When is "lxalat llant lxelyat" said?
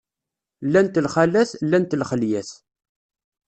1.05-2.49